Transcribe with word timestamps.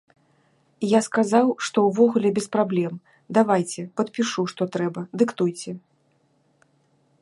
Я 0.97 1.01
сказаў, 1.07 1.47
што 1.67 1.77
ўвогуле 1.89 2.29
без 2.39 2.47
праблем, 2.57 2.93
давайце, 3.41 3.81
падпішу, 4.01 4.41
што 4.55 4.61
трэба, 4.77 5.01
дыктуйце. 5.23 5.71